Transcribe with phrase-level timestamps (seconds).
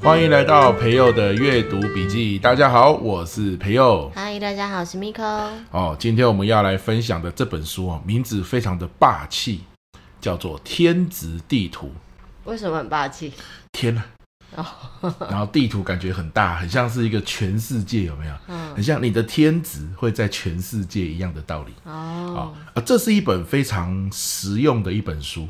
[0.00, 2.38] 欢迎来到培佑的阅读笔记。
[2.38, 4.10] 大家好，我是培佑。
[4.14, 5.50] 嗨，大家好，我是 Miko。
[5.70, 9.60] 哦，今天我们要来分享的这本书哦，名字非常的霸气，
[10.20, 11.88] 叫做《天职地图》。
[12.44, 13.32] 为什么很霸气？
[13.72, 14.06] 天啊！
[14.56, 14.64] 哦，
[15.28, 18.32] 然后地图感觉很大，很像是一个全世界，有没有？
[18.46, 21.74] 嗯，很像你的天职会在全世界一样的道理。
[21.84, 25.46] 哦，啊，这是一本非常实用的一本书，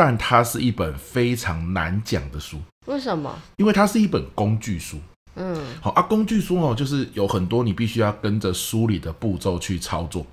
[0.00, 2.58] 但它是一本非常难讲的书。
[2.86, 3.38] 为什么？
[3.58, 4.98] 因为它是一本工具书。
[5.34, 10.24] 嗯，好啊，工具书哦，就是有很多你必须要跟着书里的步骤去操作，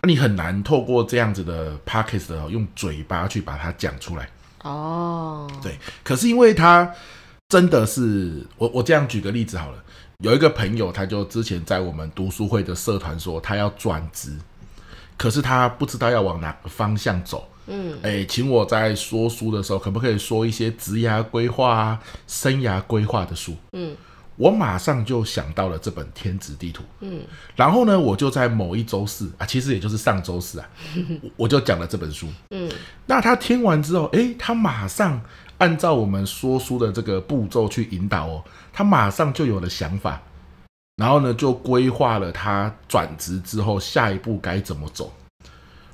[0.00, 1.76] 啊，你很难透过这样子的
[2.28, 4.28] 哦，用嘴巴去把它讲出来。
[4.62, 6.88] 哦，对，可是因为它。
[7.48, 9.84] 真的是我，我这样举个例子好了。
[10.18, 14.36] 有一个朋友，他就之前在我们读书会的社团说，他要转职，
[15.16, 17.48] 可是他不知道要往哪个方向走。
[17.66, 23.54] 嗯，哎，请我在说书的时候，可不可以说一些职涯规划啊、生涯规划的书？
[23.72, 23.96] 嗯，
[24.36, 26.82] 我马上就想到了这本《天职地图》。
[27.00, 27.22] 嗯，
[27.54, 30.68] 然后呢，我就在某一周四啊，其实也就是上周四啊，
[31.36, 32.28] 我就讲了这本书。
[32.50, 32.70] 嗯，
[33.06, 35.20] 那他听完之后，哎，他马上。
[35.58, 40.20] 按照我们说书的这个步骤去引导哦，他马上就有了想法，
[40.96, 45.10] 然后呢，就规划了他转职之后下一步该怎么走。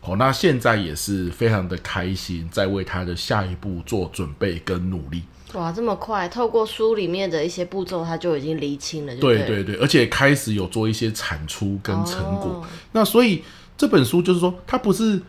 [0.05, 5.23] 好，那现在也是非常的开心，在为他的下一步做准备跟努力。
[5.55, 9.39] 哇，这么快，透过书里面的一些步骤，他就已经厘清了对。
[9.39, 12.61] 对对对，而且开始有做一些产出跟成果。
[12.61, 13.45] 哦、那所以
[13.79, 15.23] 这本书就是说，它不是。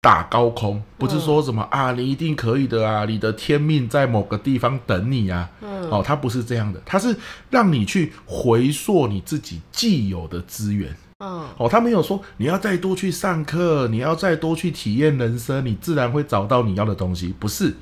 [0.00, 5.50] 打高空不是说什么、嗯、啊，你一定可以的啊，你的天命在某个地方等你啊。
[5.60, 7.14] 嗯，哦，它不是这样的，它是
[7.50, 10.96] 让你去回溯你自己既有的资源。
[11.18, 17.34] 嗯，哦，他没有说你要再多去上课，你要再多去体验人生，你自然会找到你要的东西。
[17.40, 17.74] 不是，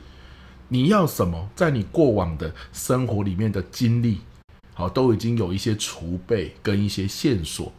[0.68, 4.20] 你要什么，在你过往的生活里面的经历，
[4.72, 7.70] 好、都已经有一些储备跟一些线索。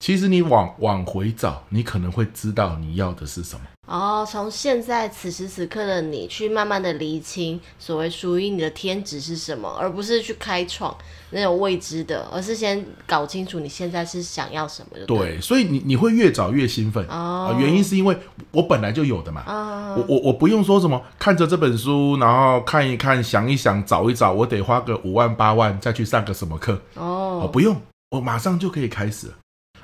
[0.00, 3.60] 其实你往往回找，你可能会知道你要的是什么。
[3.86, 10.96] 哦，从现在此时此刻的你去慢慢的厘清所谓属于你的天职是什么，而不是去开创
[11.30, 15.04] 那种未知的，而是先搞清楚你现在是想要什么的。
[15.04, 17.04] 对，所以你你会越找越兴奋。
[17.08, 18.16] 哦，原因是因为
[18.52, 19.44] 我本来就有的嘛。
[19.46, 26.80] 哦，我我我不用说什么，看着这本书，然后看一看，想一想，找一找，我得花个五万八万再去上个什么课。
[26.94, 27.76] 哦，不用，
[28.12, 29.34] 我马上就可以开始了。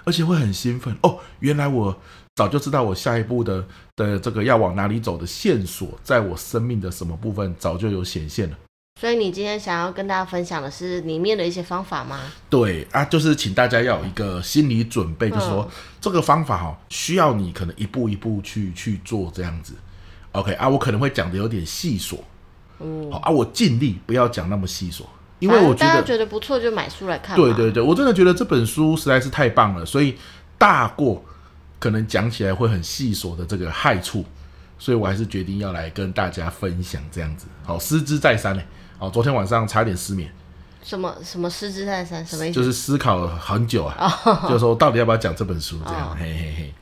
[0.07, 1.19] 而且会很兴奋哦！
[1.41, 1.95] 原来我
[2.37, 3.63] 早就知道我下一步的
[3.97, 8.57] 的这个要往哪里走的线索，在我生命的什么部分早就有显现了。
[9.01, 12.21] 所以你今天想要跟大家分享的是里面的一些方法吗？
[12.49, 19.75] 对啊，就是请大家要有一个心理准备，就是说、嗯、这个方法哈，需要你可能一步一步去去做这样子。
[20.33, 22.21] OK 啊，我可能会讲的有点细琐，
[22.81, 25.03] 嗯，好啊，我尽力不要讲那么细琐。
[25.39, 27.37] 因为我觉得大家觉得不错，就买书来看。
[27.37, 30.17] 对对对，我真的觉得这本书实在是太棒了，所以
[30.57, 31.23] 大过
[31.79, 34.25] 可能讲起来会很细琐的这个害处，
[34.79, 37.47] 所以我还是决定要来跟大家分享这样子。
[37.65, 38.63] 好，思之再三呢。
[38.99, 40.33] 好，昨天晚上差点失眠。
[40.83, 42.25] 什么什么失之再三？
[42.25, 42.55] 什么意思？
[42.55, 44.09] 就是思考很久啊，
[44.45, 46.17] 就是说到底要不要讲这本书这样。
[46.17, 46.75] 嘿嘿嘿。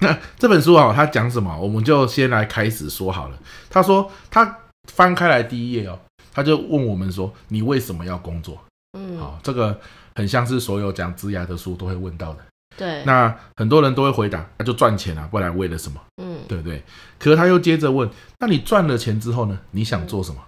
[0.00, 1.54] 那这本书啊，它讲什么？
[1.58, 3.38] 我们就先来开始说好了。
[3.68, 4.56] 他说他
[4.90, 5.98] 翻开来第一页哦。
[6.32, 8.58] 他就问我们说：“你为什么要工作？”
[8.98, 9.78] 嗯，好，这个
[10.14, 12.40] 很像是所有讲职涯的书都会问到的。
[12.76, 16.82] 对，那很多人都会回答：“那就赚钱啊，不然为了什么？”嗯，对不对？
[17.18, 18.08] 可是他又接着问
[18.40, 19.58] ：“那你赚了钱之后呢？
[19.70, 20.40] 你想做什么？”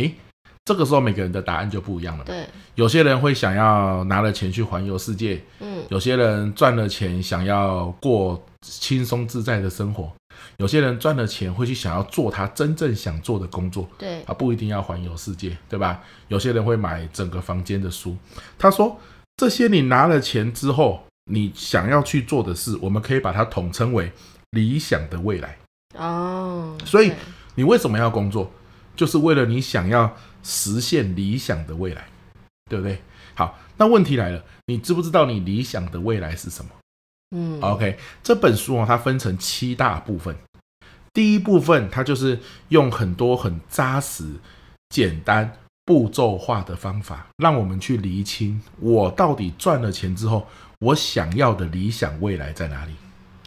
[0.00, 2.24] 诶、嗯，这个时候每个人的答案就不一样了。
[2.24, 5.42] 对，有些人会想要拿了钱去环游世界。
[5.60, 10.12] 嗯，有些人赚了钱想要过轻松自在的生活。
[10.58, 16.02] 有些人赚了钱会去想要做他真正想做的工作，对，他不一定要环游世界，对吧？
[16.28, 18.16] 有些人会买整个房间的书。
[18.58, 18.98] 他说，
[19.36, 24.10] 这些你拿了钱之后，你想要去做的事，我们可以把它统称为
[24.52, 25.58] 理想的未来。
[25.94, 27.12] 哦，所以
[27.54, 28.50] 你为什么要工作？
[28.94, 32.08] 就是为了你想要实现理想的未来，
[32.70, 33.02] 对不对？
[33.34, 36.70] 好，那问题来了，你知不知道你理想的未来是什么？
[37.30, 40.36] 嗯，OK，这本书啊，它分成七大部分。
[41.12, 42.38] 第一部分，它就是
[42.68, 44.24] 用很多很扎实、
[44.90, 45.50] 简单、
[45.84, 50.46] 步骤化的方法，让我们去厘清我到底赚了钱之后，
[50.80, 52.92] 我想要的理想未来在哪里。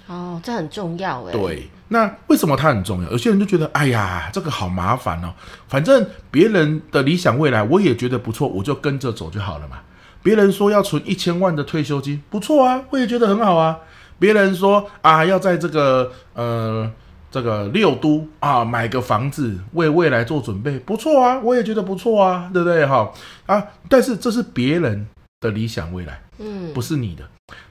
[0.07, 1.31] 哦，这很重要哎。
[1.31, 3.11] 对，那为什么它很重要？
[3.11, 5.33] 有些人就觉得，哎呀，这个好麻烦哦。
[5.67, 9.79] 反正别人的理想未来，我也觉得不错，我就跟着走就好了嘛。
[10.21, 13.79] 别人说要存一千万的退休金，不错啊，我也觉得很好啊。
[14.19, 16.91] 别人说啊，要在这个呃
[17.31, 22.85] 这个六都啊，买个房子为未来做准备，不错啊，我也觉得不错啊，对不对？
[22.85, 23.11] 哈
[23.45, 25.07] 啊，但是这是别人
[25.39, 27.23] 的理想未来，嗯，不是你的。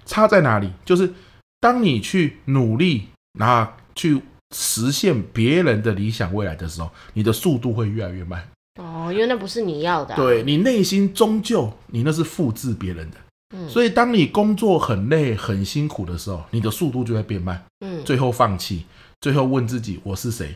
[0.07, 0.73] 差在哪里？
[0.87, 1.13] 就是
[1.61, 3.09] 当你去努力，
[3.39, 4.23] 然后去
[4.55, 8.43] 实现别人的理想未来的时候，你的速度会越来越慢。
[8.79, 10.17] 哦，因为那不是你要的啊。
[10.17, 13.17] 对，你内心终究你那是复制别人的。
[13.55, 17.65] 嗯，所以当你工作很累、很辛苦的时候，你的速度就会变慢。
[17.81, 18.85] 嗯，最后放弃。
[19.21, 20.55] 最后问自己：我是谁？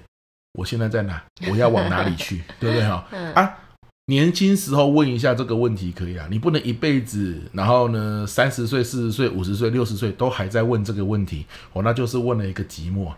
[0.52, 1.22] 我现在在哪？
[1.50, 2.42] 我要往哪里去？
[2.60, 3.04] 对不对哈？
[3.34, 3.58] 啊，
[4.06, 13.10] 年轻时候问一下这个问题可以啊，你不能一辈子，然后呢，三十岁、四十岁、五十岁、六十岁都还在问这个问题，哦，那就是问了一个寂寞。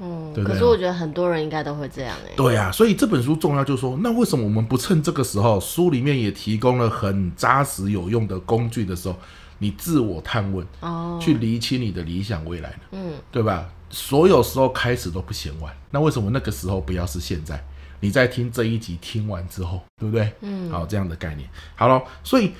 [0.00, 2.32] 嗯，对对，可是我觉得很多人应该都会这样哎。
[2.36, 9.16] 对呀、啊，所以这本书重要，就是说，那为什么我们不趁这个时候，书里面也提供了很扎实有用的工具的时候，
[9.58, 12.76] 你自我探问，哦，去厘清你的理想未来呢？
[12.92, 13.68] 嗯，对吧？
[13.90, 17.62] 所有时候开始都不嫌晚，那为什么那个时候不要是现在？
[18.00, 20.32] 你在听这一集听完之后，对不对？
[20.42, 22.00] 嗯，好，这样的概念，好了。
[22.22, 22.52] 所以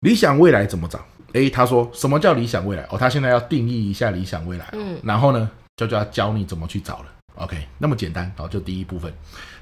[0.00, 0.98] 理想未来怎么找？
[1.34, 2.82] 诶，他说什么叫理想未来？
[2.90, 4.66] 哦，他现在要定义一下理想未来。
[4.72, 7.06] 嗯，然后呢，就就要教你怎么去找了。
[7.36, 8.30] OK，那么简单。
[8.36, 9.12] 好，就第一部分，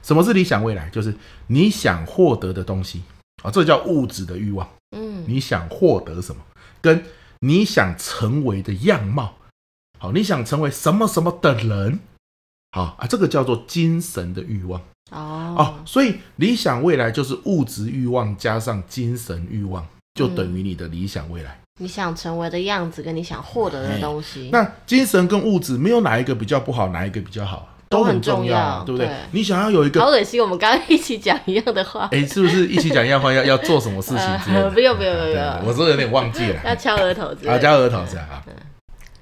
[0.02, 0.88] 什么是理想未来？
[0.90, 1.14] 就是
[1.46, 3.02] 你想获得的东西
[3.44, 4.68] 啊，这叫物质的欲望。
[4.96, 6.42] 嗯，你想获得什么？
[6.80, 7.04] 跟
[7.38, 9.36] 你想成为的样貌。
[9.98, 12.00] 好，你想成为什么什么的人？
[12.72, 14.80] 好啊，这个叫做精神的欲望
[15.10, 21.59] 哦哦，所以理想未来就是物质欲望加上精神欲望，就等于你的理想未来。
[21.80, 29.06] 嗯、你想成为的样子跟你想获得的东西，那精神跟物质没有哪一个比较不好，哪一个比较好，都很重要，对不对？
[29.06, 33.32] 对，你想要有一个，好可惜，我们刚刚一起讲一样的话，哎，是不是一起讲一样的话？
[33.32, 34.10] 要要做什么事
[34.44, 34.54] 情？
[34.54, 38.44] 呃、不用不用不用，我是有点忘记了，要敲额头，啊，敲额头是啊，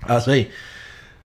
[0.06, 0.48] 啊，所以。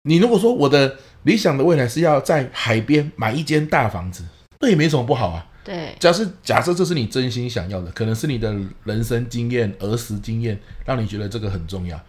[0.04, 4.24] 你如果说我的理想的未来是要在海边买一间大房子，
[4.60, 5.44] 那也没什么不好啊。
[5.64, 8.54] 对，假设假设这是你真心想要的，可能是你的
[8.84, 12.00] 人生经验、儿时经验，让你觉得这个很重要。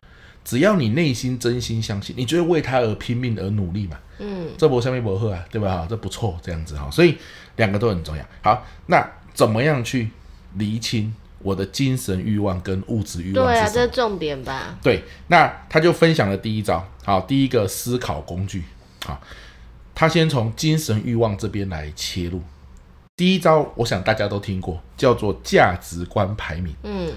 [0.44, 3.98] 只要你内心真心相信，你就会为他而拼命而努力嘛。
[4.20, 5.78] 嗯，这波下面博赫啊，对吧？
[5.78, 7.18] 哈，这不错，这样子哈，所以
[7.58, 8.26] 两个都很重要。
[8.42, 10.10] 好，那怎么样去
[10.56, 11.14] 厘清？
[11.44, 14.78] 我的精神欲望跟物质欲望，对啊，这是重点吧？
[14.84, 18.64] 对，那他就分享了第一招，好，第一个思考工具，
[19.04, 19.20] 好，
[19.96, 22.42] 他先从精神欲望这边来切入。
[23.22, 26.74] 第一招，我想大家都听过，叫做价值观排名。
[26.82, 27.08] 嗯，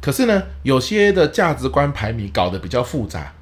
[0.00, 3.32] 可是呢，有些的价值观排名搞得比较复杂。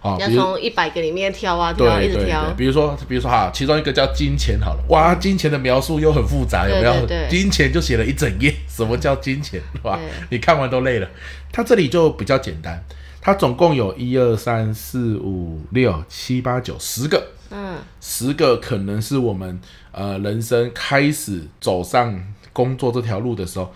[0.00, 2.50] 啊，要从一百个里面挑啊，挑，一直挑。
[2.56, 6.94] 比如说，比如说哈，其中一个叫金钱，好了，哇，金钱的描述又很复杂，有没有？
[7.00, 11.06] 对对对，金钱就写了一整页， 什么叫金钱，哇，对你看完都累了。
[11.52, 12.82] 它这里就比较简单，
[13.20, 19.60] 它总共有一二三四五六七八九十个，嗯，十个可能是我们
[19.98, 22.16] 呃人生开始走上
[22.52, 23.72] 工作这条路的时候，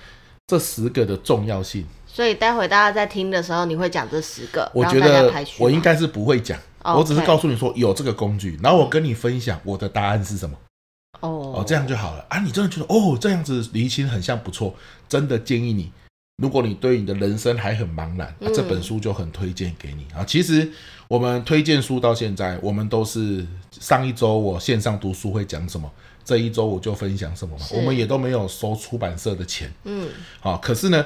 [0.47, 1.85] 这十个的重要性。
[2.07, 4.71] 所以待会大家在听的时候，你会讲这十个。
[4.73, 10.57] 我觉得我应该是不会讲.我只是告诉你说有这个工具，然后我跟你分享我的答案是什么。
[11.21, 12.39] 哦哦，这样就好了啊！
[12.41, 14.75] 你真的觉得哦这样子离清很像不错，
[15.09, 15.93] 真的建议你，
[16.43, 20.25] 如果你对你的人生还很茫然，啊、这本书就很推荐给你啊。
[20.25, 20.69] 其实
[21.07, 25.89] 我们推荐书到现在，我们都是上一周我线上读书会讲什么，
[26.25, 29.73] 这一周我就分享什么嘛，我们也都没有收出版社的钱。
[29.85, 30.09] 嗯，
[30.41, 31.05] 好，可是呢。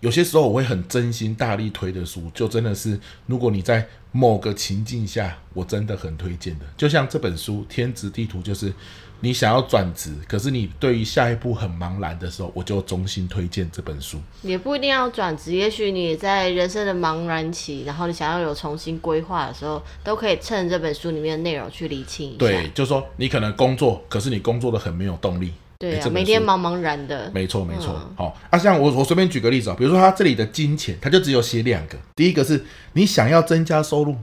[0.00, 6.64] 有些时候我会很真心大力推的书，就真的是如果你在某个情境下，我真的很推荐的。
[6.76, 8.74] 就像这本书《天职地图》，就是
[9.24, 14.18] 你想要转职，可是你对于下一步很茫然的时候，我就衷心推荐这本书。
[14.42, 22.38] 也不一定要转职，也许你在人生的茫然期，然后你想要有重新规划的时候，都可以趁这本书里面的内容去理清一下。
[22.38, 25.52] 对，就是说你可能工作，可是你工作的很没有动力。
[25.78, 27.30] 对啊，每天茫茫然的。
[27.32, 27.94] 没错，没错。
[28.16, 31.96] 好，啊，像我我随便举个例子啊，比如说他这里的金钱，他就只有写两个。
[32.16, 32.64] 第一个是
[32.94, 34.16] 你想要增加收入，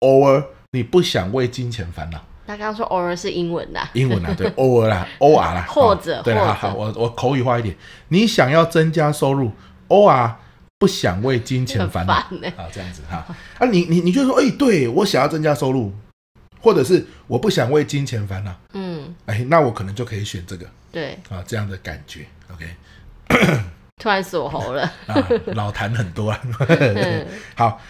[0.00, 2.24] 偶尔你不想为金钱烦恼。
[2.46, 3.80] 他刚刚说偶尔是英文的。
[3.94, 5.66] 英文啊，对，偶尔啦， 偶尔啦。
[5.68, 7.74] 或者，对啦，好，我我口语化一点，
[8.08, 9.50] 你想要增加收入，
[9.88, 10.34] 偶尔
[10.78, 12.12] 不想为金钱烦恼。
[12.12, 12.28] 啊，
[12.72, 13.26] 这样子哈。
[13.58, 15.92] 啊，你你你就说，哎，对我想要增加收入，
[16.60, 18.54] 或者是我不想为金钱烦恼。
[18.74, 20.66] 嗯，哎，那我可能就可以选这个。
[20.92, 22.66] 对啊，这样的感觉，OK。
[23.98, 26.40] 突然锁喉了 啊，老痰很多啊。
[27.56, 27.80] 好，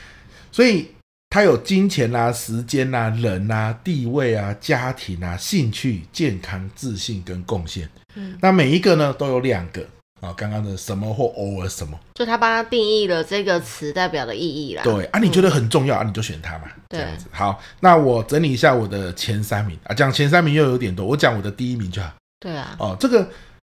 [0.53, 0.91] 所以
[1.37, 7.87] 他有金钱啊、时间啊、人啊、地位啊、家庭啊、兴趣、健康、自信跟贡献。
[8.15, 9.83] 嗯，那每一个呢都有两个
[10.23, 14.83] 啊，刚刚的什么或偶尔什么，就他帮他定义了这个词代表的意义啦。
[14.83, 17.27] 对啊，你觉得很重要、嗯、啊，你就选它嘛，这样子。
[17.31, 22.11] 好，那我整理一下我的前三名啊，讲前三名又有点多，我讲我的第一名就好。
[22.41, 23.29] 对啊，哦，这个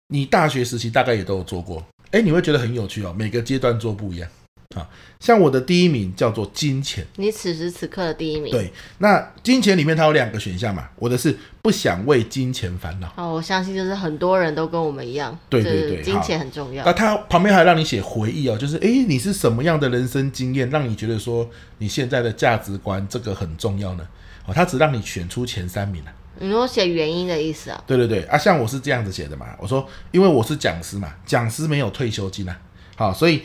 [0.07, 4.27] 你大学时期大概也都有做过，哎，你会觉得很有趣哦，每个阶段做不一样。
[4.75, 4.87] 啊，
[5.19, 8.51] 像我的第一名叫做金钱，你此时此刻的第一名。
[8.51, 13.11] 对，那金钱里面它有两个选项嘛，我的是不想为金钱烦恼。
[13.15, 16.83] 哦，我相信就是很多人都跟我们一样，对对对，金钱很重要。
[16.85, 24.07] 那它旁边还让你写回忆哦，就是哎，你是什么样的人生经验，让你觉得说你现在的价值观这个很重要呢？
[24.45, 26.13] 哦，它只让你选出前三名啊。
[26.39, 27.83] 你说写原因的意思啊？
[27.85, 32.59] 对对对，啊，像我是这样子写的嘛，我说因为我是讲师嘛，讲师没有退休金啊，
[32.95, 33.43] 好，所以。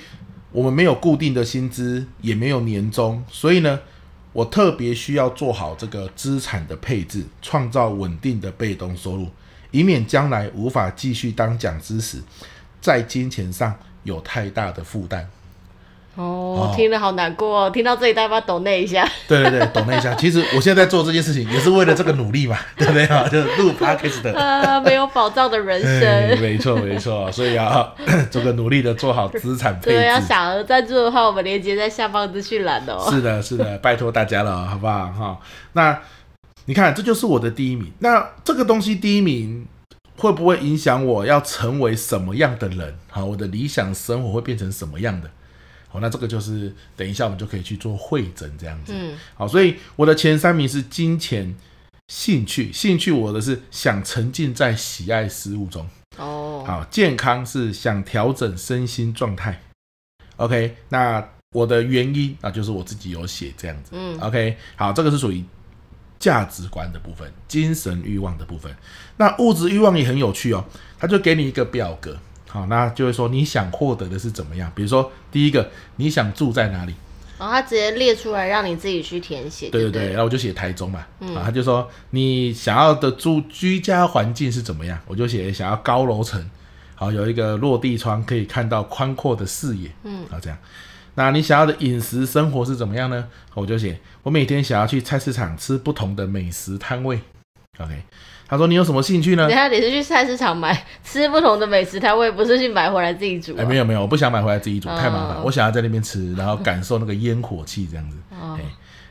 [0.57, 3.79] 我们没有固定的薪资，也没有年终，所以呢，
[4.33, 9.29] 我特别需要做好这个资产的配置，创造稳定的被动收入，
[9.71, 12.23] 以免将来无法继续当讲师时，
[12.81, 15.29] 在金钱上有太大的负担。
[16.17, 19.07] 哦，听了好难过哦，听到这里，大家抖那一下。
[19.29, 20.15] 对对对，抖那一下。
[20.15, 23.29] 其实我现在在做这件事情，也是为了这个努力嘛， 对不对啊？
[23.31, 24.33] 就是录 podcast 的。
[24.39, 26.41] 啊，没有保障的人生。
[26.41, 27.95] 没错没错，所以要
[28.31, 29.97] 这个努力的做好资产配置。
[29.99, 33.07] 对，要小额赞助的话，我们连接在下方资讯栏哦。
[33.11, 35.07] 是的，是的，拜托大家了，好不好？
[35.13, 35.39] 哈，
[35.75, 36.01] 那
[36.65, 37.93] 你看，这就是我的第一名。
[37.99, 39.67] 那这个东西第一名
[40.17, 42.95] 会不会影响我要成为什么样的人？
[43.11, 45.29] 好，我的理想生活会变成什么样的？
[45.97, 48.93] 好，那这个就是等一下我们就可以去做会诊这样子。
[48.95, 51.57] 嗯，好，所以我的前三名是金钱、
[52.09, 55.88] 兴趣，兴趣我的是想沉浸在喜爱事物中。
[56.19, 59.62] 哦，好，健康是想调整身心状态。
[60.37, 63.93] OK，那我的原因啊，就是我自己有写这样子。
[63.93, 65.43] 嗯，OK，好，这个是属于
[66.19, 68.71] 价值观的部分，精神欲望的部分。
[69.17, 70.62] 那物质欲望也很有趣哦，
[70.99, 72.19] 他就给你一个表格。
[72.57, 74.73] 好，那就会说你想获得的是怎么样？
[74.75, 76.95] 比如说，第一个，你想住在哪里？
[77.37, 79.69] 哦，他直接列出来让你自己去填写。
[79.69, 81.05] 对对对，然后我就写台中嘛。
[81.21, 84.99] 嗯，啊他就说你想要的住居家环境是怎么样？
[85.07, 86.43] 我就写想要高楼层，
[86.95, 89.91] 好，有一个落地窗可以看到宽阔的视野。
[90.05, 90.59] 嗯，啊，这样。
[91.15, 93.29] 那你想要的饮食生活是怎么样呢？
[93.53, 97.21] 我就写我每天想要去菜市场吃不同的美食摊位。
[97.77, 98.03] OK。
[98.49, 103.57] 他说：“你有什么兴趣呢？”等下你是去菜市场买 吃不同的美食摊位，不是去买回来自己煮，啊？
[103.59, 105.37] 哎，没有没有，我不想买回来自己煮，太麻烦。
[105.38, 108.17] 哦、我想要在那边吃，然后感受那个烟火气这样子。
[108.31, 108.57] 哦、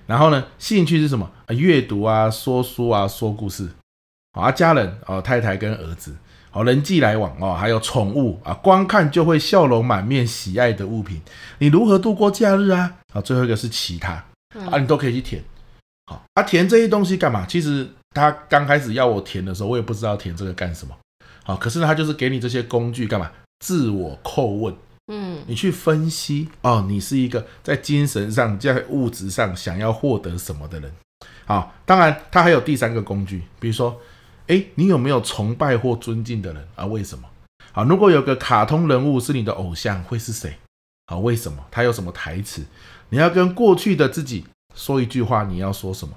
[0.08, 1.30] 然后呢，兴趣是什么？
[1.48, 3.70] 啊，阅读啊，说书啊，说故事。
[4.40, 6.16] 啊，家人哦，太太跟儿子。
[6.50, 11.22] 好，人际来往哦，还有宠物啊，光看就会笑容满面，喜爱的物品。
[11.58, 12.94] 你如何度过假日啊？
[13.14, 14.14] 啊，最后一个是其他
[14.72, 15.44] 啊，你都可以去填。
[16.06, 17.46] 好，啊，填这些东西干嘛？
[17.46, 17.90] 其实。
[18.16, 20.98] 他刚开始要我填的时候，我也不知道填这个干什么。
[21.44, 23.30] 好，可是呢，他就是给你这些工具干嘛？
[23.60, 24.74] 自我叩问，
[25.08, 30.92] 嗯，你去分析哦，你是一个在精神上、在物质上想要获得什么的人。
[31.46, 34.00] 好，当然他还有第三个工具，比如说，
[34.48, 36.86] 诶，你有没有崇拜或尊敬的人啊？
[36.86, 37.28] 为什么？
[37.72, 40.58] 好，如果有个卡通人物是你的偶像，会是谁？
[41.08, 41.64] 好，为什么？
[41.70, 42.64] 他有什么台词？
[43.10, 46.16] 你要跟过去的自己说一句话，你要说什么？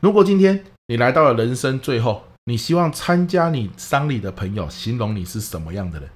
[0.00, 0.64] 如果今天。
[0.88, 6.08] 你来到了人生最后，你希望参加你丧礼的朋友形容你是什么样的人？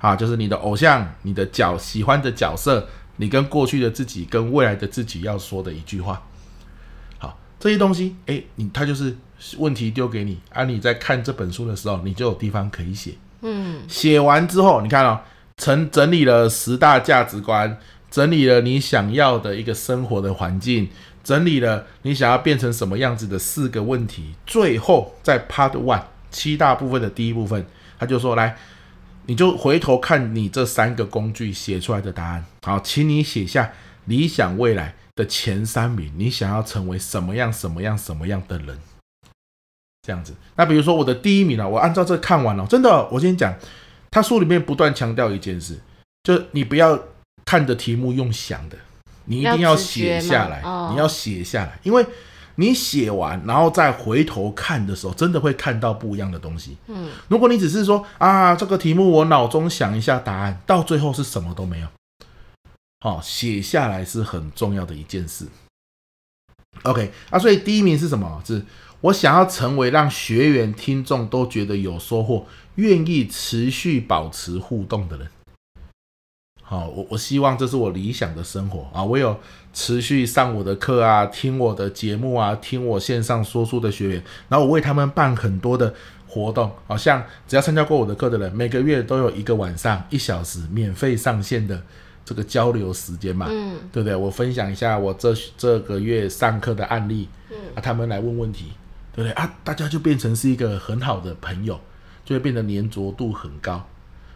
[0.00, 6.20] 啊，就是你的偶像，你的角喜欢的角色，你跟过去的自己，跟未来的自己要说的一句话。
[7.18, 9.16] 好，这些东西，诶，你他就是
[9.58, 13.12] 问题丢给你，啊，你在看这本书的时候，你就有地方可以写。
[13.42, 15.20] 嗯，写完之后，你看哦，
[15.56, 17.78] 整整理了十大价值观，
[18.10, 20.88] 整理了你想要的一个生活的环境。
[21.30, 27.64] 整理了你想要变成什么样子的四个问题，最后在 Part One 七大部分的第一部分，
[28.00, 28.56] 他就说：“来，
[29.26, 32.44] 你就回头看你这三个工具写出来的答案。
[32.62, 33.72] 好，请你写下
[34.06, 38.76] 理想未来的前三名，你想要成为什么样、什么样、什么样的人？
[40.02, 40.34] 这样子。
[40.56, 43.54] 那比如说我的第一名呢，我按照这看完了，真的，我先讲，
[44.10, 45.78] 他书里面不断强调一件事，
[46.24, 46.98] 就你不要
[47.44, 48.76] 看着题目用想的。”
[49.30, 52.04] 你一定要写下来，哦、你要写下来，因为
[52.56, 56.76] 你写完然后再回头看的时候，真的会看到不一样的东西。
[56.88, 61.86] 嗯，如果你只是说啊，这个题目我脑中想一下答案，到最后是什么都没有。
[63.02, 65.46] 好、哦，写下来是很重要的一件事。
[66.82, 68.42] OK，啊，所以第一名是什么？
[68.44, 68.64] 是
[69.02, 75.30] 我想要成为让学员、听众都觉得有收获、愿意持续保持互动的人。
[76.70, 79.02] 好，我我希望这是我理想的生活啊！
[79.02, 79.36] 我有
[79.72, 85.92] 持续上我的课啊，听我的节目啊，听我线上说书的学员，然后我为他们办很多的
[86.28, 91.82] 活动，好像只要参加过我的课的人，每个月都有一个晚上一小时免费上线的
[92.24, 94.14] 这个交流时间嘛，嗯，对不对？
[94.14, 98.66] 我分享一下我这这个月上课的案例，嗯，啊，他们来问问题，
[99.12, 99.52] 对不对啊？
[99.64, 101.80] 大家就变成是一个很好的朋友，
[102.24, 103.84] 就会变得粘着度很高。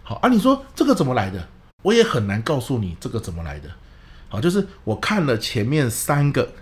[0.03, 1.49] 好啊，你说这个怎么来的？
[1.85, 3.71] 我也很难告诉你这个怎么来的。
[4.29, 6.53] 好，就是我看了前面三个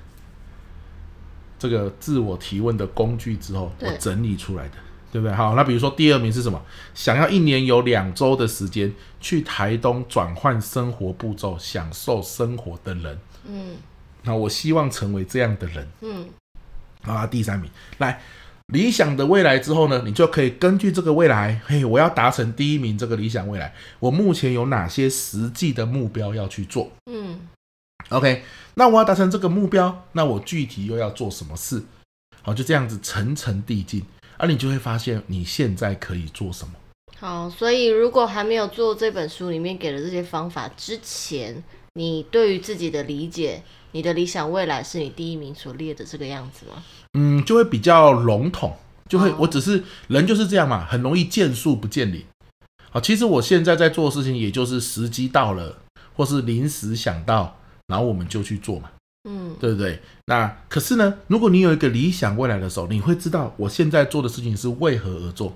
[1.59, 4.75] 这个自我提问的工具之后，我整理出来的。
[5.13, 5.37] 对不对？
[5.37, 6.59] 好，那比如说第二名是什么？
[6.95, 13.19] 想要一年有两周的时间去台东转换生活步骤，享受生活的人。
[13.45, 13.77] 嗯，
[14.23, 15.87] 那我希望成为这样的人。
[16.01, 16.27] 嗯，
[17.03, 18.23] 啊，第三名，来
[18.73, 26.91] 理想的未来之后呢，你就可以根据这个未来，嘿，我要达成第一名这个理想未来，我目前有哪些实际的目标要去做？
[27.07, 27.41] 嗯
[28.09, 28.43] ，OK，
[28.75, 31.83] 那我要达成这个目标，那我具体又要做什么事？
[32.41, 34.03] 好，就这样子层层递进。
[34.39, 36.73] 而、啊、你就会发现你现在可以做什么。
[37.19, 41.63] 好，所以如果还没有做这本书里面给的这些方法之前，
[41.95, 46.83] 你对于自己的理解，你的理想未来是你第一名所列的这个样子吗？
[47.15, 48.77] 嗯，就会比较笼统，
[49.09, 52.25] 就会，我只是人就是这样嘛，很容易见树不见林。
[52.91, 55.79] 好，其实我现在在做的事情，也就是时机到了，
[56.15, 58.91] 或是临时想到，然后我们就去做嘛。
[59.29, 60.01] 嗯，对不对？
[60.27, 65.53] 那可是呢，如果你有一个理想未来的时候，你会知道我现在做的事情是为何而做，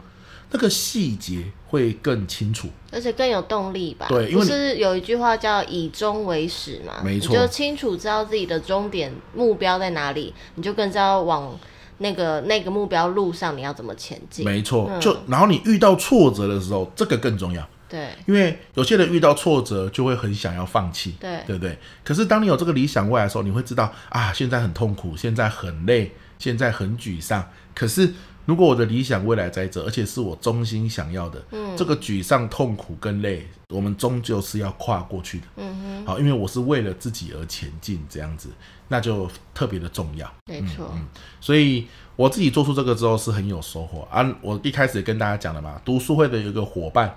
[0.50, 4.06] 那个细节会更清楚，而且更有动力吧？
[4.08, 7.02] 对，因为不是有一句话叫“以终为始”嘛？
[7.04, 11.58] 没错，你就清楚知道自己的终点目标在哪里，你就更知道往
[11.98, 14.44] 那个那个目标路上你要怎么前进。
[14.44, 17.66] 没错，嗯、就然后你遇到挫折的时候，这个更重要。
[17.88, 21.78] 对，因为有些人遇到挫折就会很想要放弃，对，对不对？
[22.02, 27.48] 可是当你有这个理想未来的时候，你会知道啊，现在很痛苦，现在很累，现在很沮丧。
[27.76, 28.12] 可是
[28.46, 36.06] 如果我的理想未来在这，而且是我衷心想要的，嗯，这个沮丧、痛苦跟累，我们终究是要跨过去的，嗯哼。
[36.06, 38.48] 好，因为我是为了自己而前进，这样子，
[38.88, 40.32] 那就特别的重要。
[40.46, 41.06] 没错，嗯，嗯，
[41.40, 44.24] 所以我自己做出这个之后是很有收获啊。
[44.40, 47.14] 我一开始也跟大家讲了嘛，读书会的有一个伙伴。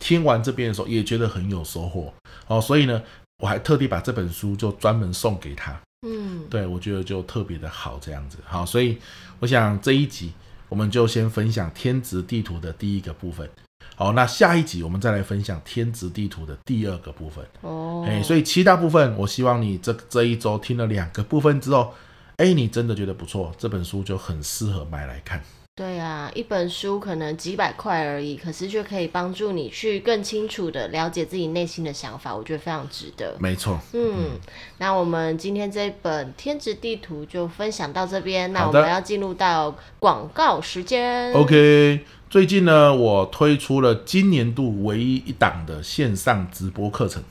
[0.00, 2.12] 听完这边的时候，也觉得很有收获
[2.48, 3.00] 哦，所以呢，
[3.38, 5.80] 我还特地把这本书就专门送给他。
[6.04, 8.38] 嗯，对，我觉得就特别的好这样子。
[8.44, 8.98] 好，所以
[9.38, 10.32] 我想这一集
[10.72, 13.46] 我们就先分享天职地图的第一个部分。
[13.94, 17.44] 好，那下一集我们再来分享天职地图的第二个部分。
[17.60, 21.92] 哦，哎，所以七大部分，我希望你这这一周听了两个部分之后，
[22.38, 25.42] 哎，你真的觉得不错，这本书就很适合买来看。
[25.74, 33.34] 对啊，一本书可能几百块而已，可是却可以帮助你去更清楚的了解自己内心的想法，我觉得非常值得。
[33.40, 34.40] 没错，嗯，嗯，
[34.76, 41.32] 那我们今天这本《天职地图》就分享到这边，那我们要进入到广告时间。
[41.32, 47.22] OK，最近呢，我推出了今年度唯一一档的线上直播课程。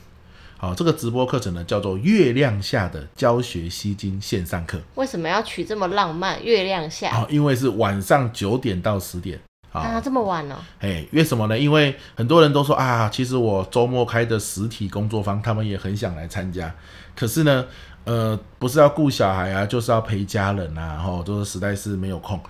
[0.62, 4.78] 好，这个直播课程呢，叫做《月亮下的教学吸金线上课》。
[4.94, 6.40] 为什么要取这么浪漫？
[6.40, 7.10] 月亮下？
[7.10, 9.40] 啊，因为是晚上九点到十点。
[9.72, 10.64] 啊，这么晚了？
[10.78, 11.58] 哎，为什么呢？
[11.58, 16.72] 因为很多人都说啊，其实我周末开的实体工作坊，他们也很想来参加。
[17.16, 17.66] 可是呢，
[18.04, 22.40] 呃，不是要顾小孩啊，就是要陪家人啊，然后都是实在是没有空。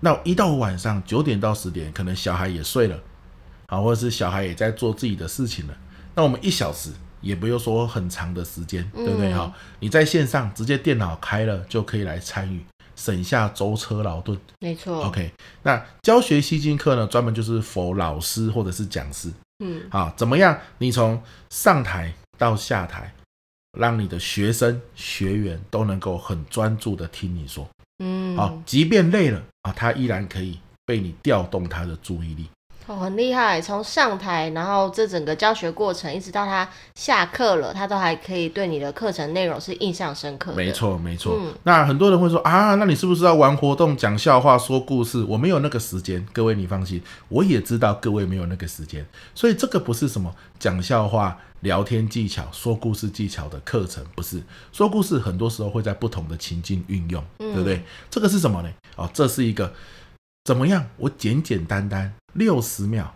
[0.00, 2.98] 那一到晚上九点到十点，可能小孩也睡了，
[3.66, 5.74] 啊，或者是小孩也在做自己的事情了。
[6.14, 6.88] 那我们一小时。
[7.26, 9.52] 也不用说很长的时间，对不对哈？
[9.52, 14.38] 嗯、你在线上直接电脑开了就可以来参与，省下舟车劳顿。
[14.60, 15.04] 没错。
[15.04, 19.32] OK，那教学吸金课呢，专门就是 for 老师或者是讲师。
[19.58, 20.56] 嗯，好，怎么样？
[20.78, 23.12] 你从上台到下台，
[23.76, 27.68] 让你的学生学员都能够很专注的听你说。
[27.98, 32.46] 嗯，好，即便累了啊，他依然可以被你调动他的注意力。
[32.88, 33.60] 哦，很厉害！
[33.60, 40.56] 从上台，然后这整个教学过程，一直到他下课了，他都还可以对你的课程内容是印象深刻的。
[40.56, 41.36] 没错，没错。
[41.36, 45.20] 嗯，那很多人会说啊，那你是不是要玩活动、讲笑话、说故事？
[45.24, 46.24] 我没有那个时间。
[46.32, 54.40] 各位，你放心，我也知道各位没有那个时间，所以这个不是什么讲笑话、聊天技巧、说故事技巧的课程，不是。
[54.72, 57.78] 说故事很多时候会在不同的情境运用，对不对？
[57.78, 58.70] 嗯，这个是什么呢？
[58.94, 59.72] 哦，这是一个。
[60.46, 60.86] 怎么样？
[60.96, 63.12] 我简简单单六十秒、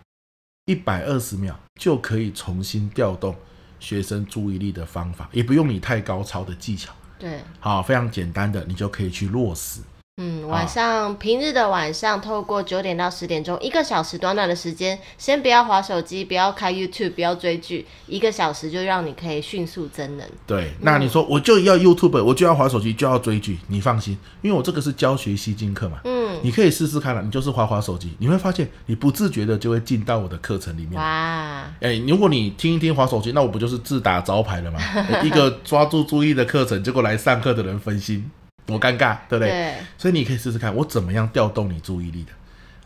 [0.65, 3.37] 一百二十秒就可以重新调动
[3.79, 6.93] 学生注意力的方法，也不用你太高超的技巧。
[7.21, 9.81] 对，好，非常简单的，你就可以去落实。
[10.23, 20.27] 嗯，晚上、哦、平日的晚上，透过九点到十点钟，一个小时短短的时间，先不要划手机，不要开 YouTube，不要追剧，一个小时就让你可以迅速增能。
[20.47, 26.01] 对，那你说我就要 YouTube，我就要划手机，就要追剧，你放心，因为我这个是教学吸金课嘛。
[26.05, 31.01] 嗯，你可以试试看了，你就是划划手机，你会发现你不自觉的就会进到我的课程里面。
[31.01, 34.79] 哇，哎，如果你听一听划手机，那我不就是自打招牌了吗？
[35.25, 38.31] 一个抓住注意的课程，结果来上课的人分心。
[38.67, 39.51] 多尴尬，对不对？
[39.51, 42.33] 对，所以你可以试试看，我怎么样调动你注意力的。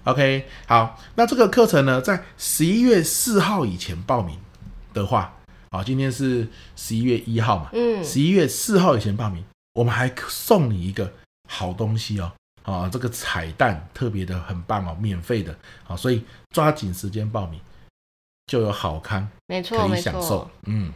[0.05, 4.39] OK，好，那这个课程呢，在十一月四号以前报名
[4.93, 5.35] 的话，
[5.71, 11.11] 啊，今天是十一月一号嘛，嗯，十一月四号以前报名，我们还送你一个
[11.49, 12.31] 好东西哦，
[12.65, 15.57] 啊，这个彩蛋特别的很棒哦，免费的，
[15.89, 17.59] 啊，所以抓紧时间报名，
[18.47, 20.93] 就有好康，没错，可以享受，嗯，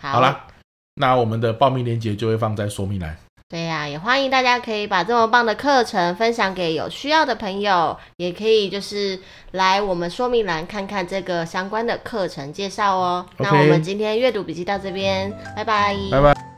[0.00, 0.46] 好，好啦，
[0.94, 3.18] 那我们的报名链接就会放在说明栏。
[3.54, 9.16] 对呀、啊，也欢迎大家可以把这么棒的课程分享给有需要的朋友，也可以就是
[9.52, 13.24] 来我们说明栏看看这个相关的课程介绍哦。
[13.36, 16.53] 那我们今天阅读笔记到这边，拜拜，拜拜。